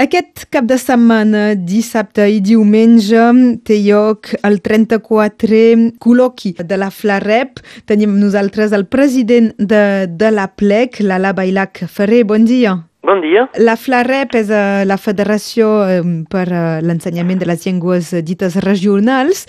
[0.00, 3.20] Aquest cap de setmana, dissabte i diumenge,
[3.68, 5.60] té lloc el 34è
[6.00, 7.60] col·loqui de la FLAREP.
[7.84, 12.24] Tenim nosaltres el president de, de la PLEC, l'Ala Bailac Ferrer.
[12.32, 12.78] Bon dia.
[13.02, 13.46] Bon dia.
[13.56, 19.46] La FLAREP és uh, la Federació uh, per uh, l'ensenyament de les llengües dites regionals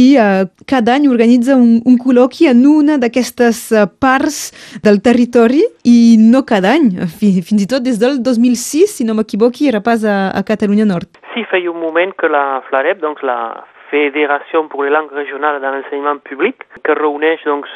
[0.00, 0.16] i
[0.68, 3.60] cada any organitza un, un col·loqui en una d'aquestes
[4.00, 4.38] parts
[4.84, 6.88] del territori i no cada any,
[7.20, 11.20] fins i tot des del 2006, si no m'equivoqui, era pas a, a Catalunya Nord.
[11.34, 13.38] Sí, feia un moment que la FLAREP, doncs la
[13.90, 17.70] Fédération pour les langues régionales dans l'enseignement public, que reuneix doncs,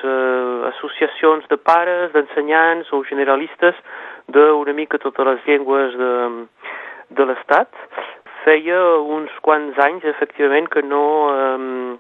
[0.73, 3.77] associacions de pares, d'ensenyants o generalistes
[4.29, 6.13] d'una mica totes les llengües de,
[7.17, 7.73] de l'Estat.
[8.45, 11.97] Feia uns quants anys, efectivament, que no, eh,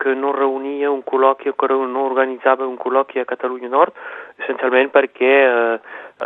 [0.00, 3.94] que no reunia un col·loqui que no organitzava un col·loqui a Catalunya Nord,
[4.42, 5.76] essencialment perquè eh,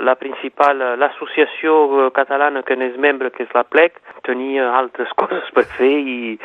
[0.05, 5.67] la principal, l'associació catalana que n'és membre, que és la PLEC, tenia altres coses per
[5.79, 6.39] fer, i...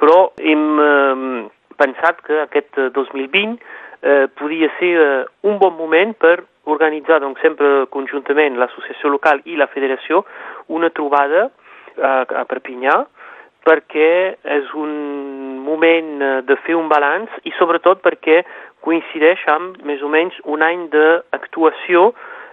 [0.00, 3.58] però hem eh, pensat que aquest 2020
[4.02, 9.56] eh, podia ser eh, un bon moment per organitzar doncs, sempre conjuntament l'associació local i
[9.56, 10.24] la federació
[10.74, 12.98] una trobada a, a Perpinyà
[13.68, 14.10] perquè
[14.56, 14.92] és un
[15.64, 18.42] moment de fer un balanç i sobretot perquè
[18.86, 22.12] coincideix amb més o menys un any d'actuació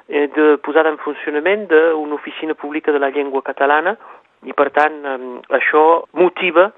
[0.09, 3.95] eh, de posada en funcionament d'una oficina pública de la llengua catalana
[4.43, 5.17] i per tant eh,
[5.59, 5.85] això
[6.17, 6.71] motiva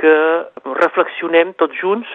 [0.00, 0.14] que
[0.78, 2.08] reflexionem tots junts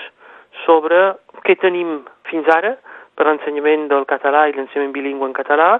[0.64, 1.16] sobre
[1.46, 2.76] què tenim fins ara
[3.16, 5.76] per l'ensenyament del català i l'ensenyament bilingüe en català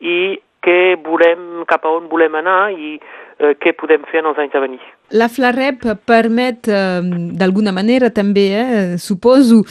[0.00, 4.40] i què volem, cap a on volem anar i eh, què podem fer en els
[4.42, 4.80] anys a venir.
[5.16, 7.00] La FLAREP permet, eh,
[7.40, 9.62] d'alguna manera també, eh, suposo,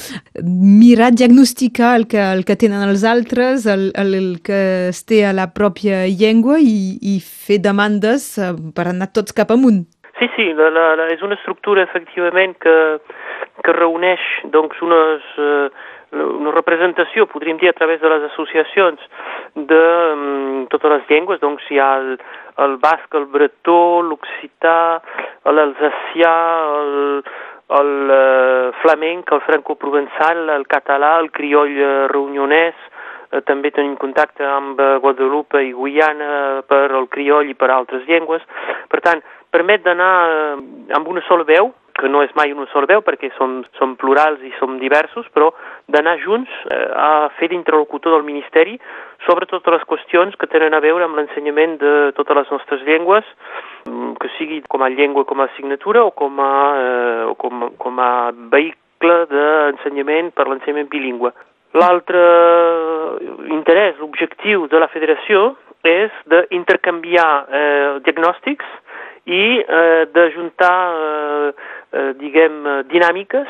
[0.44, 5.23] mirar, diagnosticar el que, el que tenen els altres, el, el, el que es té
[5.26, 9.86] a la pròpia llengua i, i fer demandes eh, per anar tots cap amunt.
[10.20, 12.76] Sí, sí, la, la, la, és una estructura efectivament que,
[13.64, 15.70] que reuneix doncs, unes, eh,
[16.12, 19.02] una representació, podríem dir, a través de les associacions
[19.56, 19.82] de
[20.14, 22.16] um, totes les llengües, doncs hi ha el,
[22.66, 25.02] el basc, el bretó, l'occità,
[25.45, 26.36] l'alsacià,
[26.80, 26.94] el,
[27.80, 32.78] el uh, flamenc, el franco-provençal, el català, el crioll uh, reunionès,
[33.30, 38.08] uh, també tenim contacte amb uh, Guadalupe i Guyana per el crioll i per altres
[38.10, 38.42] llengües.
[38.89, 39.22] Per tant,
[39.54, 40.58] permet d'anar uh,
[40.98, 44.42] amb una sola veu, que no és mai una sola veu perquè som, som plurals
[44.48, 45.52] i som diversos, però
[45.92, 48.77] d'anar junts eh, a fer d'interlocutor del Ministeri
[49.26, 53.27] sobre totes les qüestions que tenen a veure amb l'ensenyament de totes les nostres llengües,
[53.89, 57.99] mm, que sigui com a llengua, com a assignatura o com a, eh, com, com
[57.99, 61.33] a vehicle d'ensenyament per l'ensenyament bilingüe.
[61.77, 62.21] L'altre
[63.54, 65.52] interès, l'objectiu de la federació
[65.86, 68.65] és d'intercanviar eh, diagnòstics
[69.30, 71.50] i eh, d'ajuntar eh,
[71.94, 73.50] eh, diguem, dinàmiques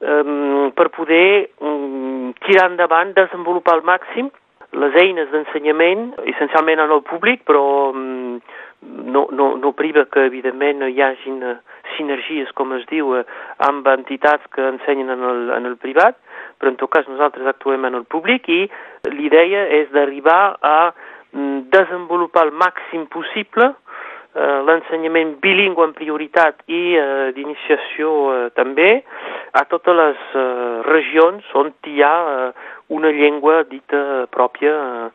[0.00, 4.30] eh, per poder eh, tirar endavant, desenvolupar al màxim
[4.76, 8.38] les eines d'ensenyament, essencialment en el públic, però eh,
[9.16, 11.56] no, no, no priva que, evidentment, hi hagin eh,
[11.96, 13.24] sinergies, com es diu, eh,
[13.66, 16.20] amb entitats que ensenyen en el, en el privat,
[16.60, 18.62] però en tot cas nosaltres actuem en el públic i
[19.10, 20.78] l'idea és d'arribar a
[21.72, 23.74] desenvolupar el màxim possible
[24.36, 28.90] l'ensenyament bilingüe en prioritat i eh, d'iniciació eh, també
[29.56, 30.44] a totes les eh,
[30.88, 32.50] regions on hi ha eh,
[32.98, 35.08] una llengua dita pròpia eh,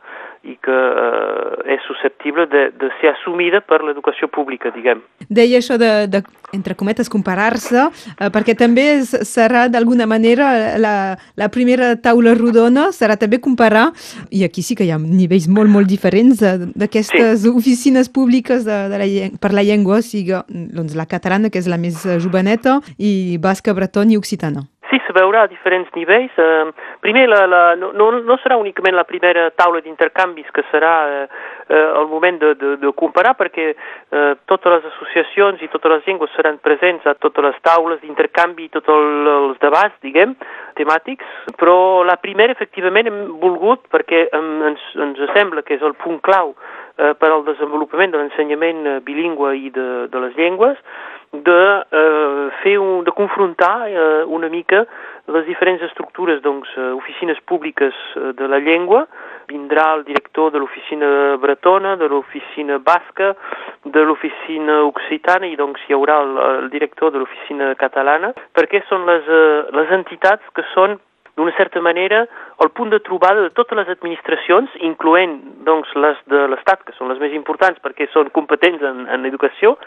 [0.44, 5.04] i que eh, és susceptible de, de ser assumida per l'educació pública, diguem.
[5.30, 10.50] Deia això de, de entre cometes, comparar-se, eh, perquè també serà d'alguna manera
[10.82, 10.96] la,
[11.38, 13.92] la primera taula rodona, serà també comparar,
[14.34, 17.54] i aquí sí que hi ha nivells molt, molt diferents d'aquestes sí.
[17.54, 19.10] oficines públiques de, de la,
[19.42, 24.16] per la llengua, sigui doncs, la catalana, que és la més joveneta, i basca, bretona
[24.16, 24.66] i occitana.
[24.92, 26.36] Sí, se veurà a diferents nivells.
[26.36, 31.22] Eh, primer, la, la, no, no serà únicament la primera taula d'intercanvis que serà eh,
[31.70, 36.10] eh, el moment de, de, de comparar, perquè eh, totes les associacions i totes les
[36.10, 40.36] llengües seran presents a totes les taules d'intercanvi i tots el, els debats, diguem,
[40.76, 46.20] temàtics, però la primera, efectivament, hem volgut, perquè ens, ens sembla que és el punt
[46.20, 50.84] clau eh, per al desenvolupament de l'ensenyament eh, bilingüe i de, de les llengües,
[51.32, 54.86] de eh, fer un, de confrontar eh, una mica
[55.32, 59.06] les diferents estructures, doncs, eh, oficines públiques eh, de la llengua,
[59.48, 63.36] vindrà el director de l'oficina bretona, de l'oficina basca,
[63.84, 69.08] de l'oficina occitana i doncs hi haurà el, el director de l'oficina catalana, perquè són
[69.08, 71.00] les, eh, les entitats que són
[71.38, 72.26] d'una certa manera,
[72.64, 77.12] el punt de trobada de totes les administracions, incloent doncs, les de l'Estat, que són
[77.12, 79.78] les més importants perquè són competents en, en educació,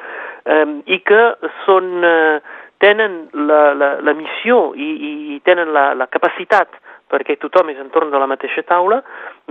[0.44, 1.22] eh, i que
[1.64, 2.40] són, eh,
[2.84, 4.90] tenen la, la, la missió i,
[5.34, 6.80] i tenen la, la capacitat
[7.12, 8.98] perquè tothom és entorn de la mateixa taula,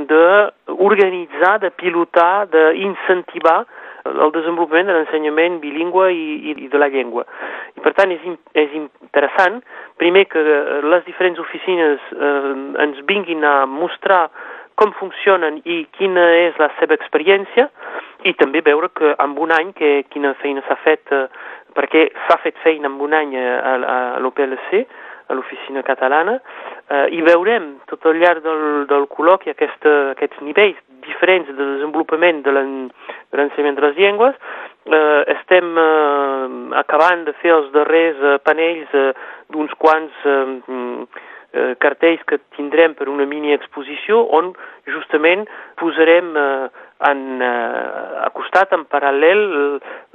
[0.10, 3.62] d'organitzar, de pilotar, d'incentivar
[4.10, 7.24] el desenvolupament de l'ensenyament bilingüe i, i de la llengua.
[7.78, 8.24] I per tant és,
[8.60, 9.62] és interessant,
[10.02, 10.44] primer que
[10.84, 12.52] les diferents oficines eh,
[12.84, 14.28] ens vinguin a mostrar
[14.80, 17.70] com funcionen i quina és la seva experiència
[18.28, 21.28] i també veure que en un any que, quina feina s'ha fet, eh,
[21.78, 24.86] perquè s'ha fet feina en un any a, a, a l'OPLC,
[25.30, 26.40] a l'oficina catalana,
[26.90, 32.44] eh, i veurem tot al llarg del, del col·loqui aquesta, aquests nivells diferents de desenvolupament
[32.46, 34.40] de l'ensenyament de les llengües.
[34.84, 36.48] Eh, estem eh,
[36.80, 39.12] acabant de fer els darrers eh, panells eh,
[39.54, 40.44] d'uns quants eh,
[41.54, 44.52] eh, cartells que tindrem per una mini exposició on
[44.90, 45.48] justament
[45.80, 46.68] posarem eh,
[47.04, 49.42] han eh, acostat en paral·lel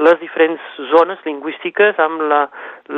[0.06, 0.62] les diferents
[0.93, 2.23] zones lingüístiques amb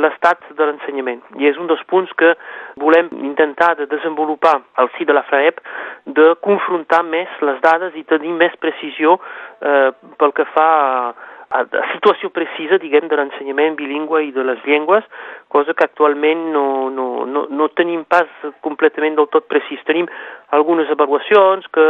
[0.03, 1.21] l'estat de l'ensenyament.
[1.41, 2.33] I és un dels punts que
[2.81, 5.59] volem intentar de desenvolupar al si de la FRAEP,
[6.05, 11.65] de confrontar més les dades i tenir més precisió eh, pel que fa a a
[11.91, 15.05] situació precisa, diguem, de l'ensenyament bilingüe i de les llengües,
[15.51, 18.29] cosa que actualment no, no, no, no tenim pas
[18.65, 19.81] completament del tot precís.
[19.87, 20.07] Tenim
[20.55, 21.87] algunes avaluacions que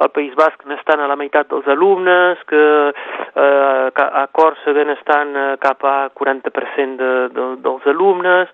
[0.00, 5.46] al País Basc n'estan a la meitat dels alumnes, que eh, a Còrsega n'estan eh,
[5.62, 8.50] cap a 40% de, de, dels alumnes,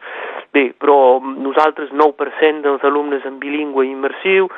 [0.57, 4.49] bé, però nosaltres 9% dels alumnes en bilingüe i immersiu,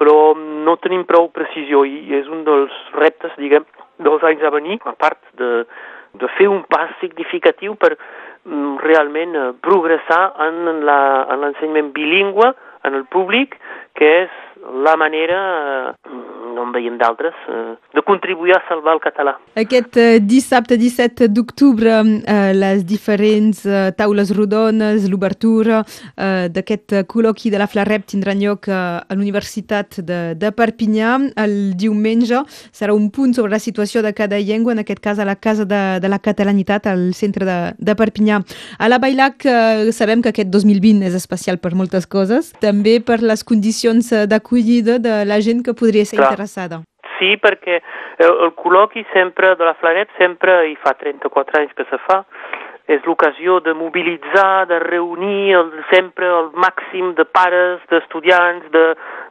[0.00, 3.66] però no tenim prou precisió i és un dels reptes, diguem,
[4.02, 5.64] dels anys a venir, a part de,
[6.18, 12.50] de fer un pas significatiu per mm, realment eh, progressar en l'ensenyament bilingüe
[12.84, 13.56] en el públic,
[13.96, 14.40] que és
[14.84, 15.40] la manera,
[15.94, 19.34] eh, no en veiem d'altres, eh, de contribuir a salvar el català.
[19.60, 23.64] Aquest eh, dissabte 17 d'octubre, eh, les diferents
[23.96, 25.82] taules rodones, l'obertura
[26.14, 31.16] d'aquest col·loqui de la Flarep tindran lloc a l'Universitat de, de Perpinyà.
[31.44, 32.42] El diumenge
[32.72, 35.64] serà un punt sobre la situació de cada llengua, en aquest cas a la Casa
[35.64, 38.40] de, de la Catalanitat, al centre de, de Perpinyà.
[38.78, 39.46] A la Bailac
[39.96, 44.98] sabem que aquest 2020 és especial per moltes coses, també per les condicions d'acollida acollida
[44.98, 46.30] de la gent que podria ser Clar.
[46.32, 46.43] interessada.
[47.18, 47.78] Sí, perquè
[48.18, 52.22] el, el col·loqui sempre de la Flaret, sempre, i fa 34 anys que se fa,
[52.86, 58.84] és l'ocasió de mobilitzar, de reunir el, sempre el màxim de pares, d'estudiants, de,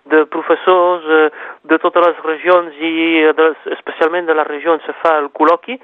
[0.09, 1.27] de professors eh,
[1.69, 2.93] de totes les regions i
[3.37, 5.77] de, especialment de la regió on se fa el col·loqui.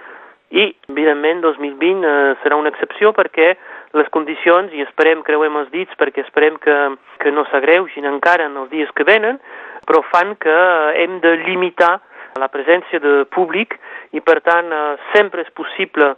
[0.50, 3.54] I, evidentment, 2020 eh, serà una excepció perquè
[3.98, 6.76] les condicions, i esperem, creuem els dits, perquè esperem que,
[7.24, 9.40] que no s'agreugin encara en els dies que venen,
[9.88, 10.60] però fan que
[11.02, 11.98] hem de limitar
[12.40, 13.74] la presència de públic
[14.14, 16.14] i, per tant, eh, sempre és possible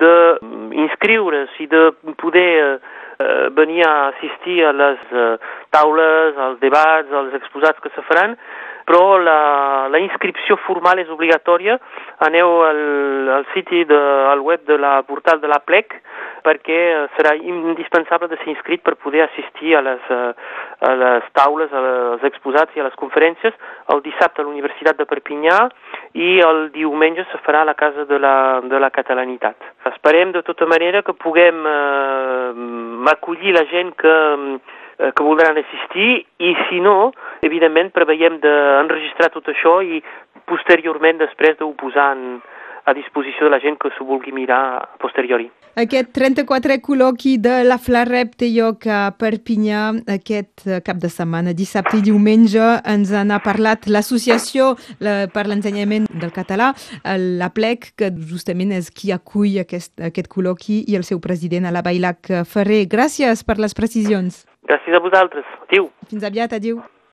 [0.00, 1.84] d'inscriure's i de
[2.18, 2.50] poder
[3.22, 5.36] eh, venir a assistir a les eh,
[5.70, 8.36] taules, als debats, als exposats que se faran,
[8.88, 11.78] però la, la inscripció formal és obligatòria.
[12.26, 12.82] Aneu al,
[13.38, 14.00] al siti de,
[14.32, 15.94] al web de la portal de la PLEC
[16.44, 16.78] perquè
[17.16, 20.32] serà indispensable de ser inscrit per poder assistir a les, eh,
[20.88, 23.54] a les taules, als exposats i a les conferències
[23.94, 25.58] el dissabte a la Universitat de Perpinyà
[26.14, 29.56] i el diumenge se farà a la Casa de la, de la Catalanitat.
[29.92, 34.16] Esperem de tota manera que puguem eh, acollir la gent que,
[34.98, 37.12] eh, que voldran assistir i si no,
[37.42, 40.02] evidentment preveiem d'enregistrar tot això i
[40.46, 42.40] posteriorment després de ho posar en,
[42.84, 45.50] a disposició de la gent que s'ho vulgui mirar a posteriori.
[45.78, 49.84] Aquest 34è col·loqui de la FLAREP té lloc a Perpinyà
[50.16, 52.60] aquest cap de setmana, dissabte i diumenge.
[52.84, 56.74] Ens n'ha parlat l'associació per l'ensenyament del català,
[57.06, 61.72] la PLEC, que justament és qui acull aquest, aquest col·loqui i el seu president, a
[61.72, 62.84] la Bailac Ferrer.
[62.90, 64.42] Gràcies per les precisions.
[64.68, 65.48] Gràcies a vosaltres.
[65.70, 65.88] Adéu.
[66.10, 66.82] Fins aviat, adéu.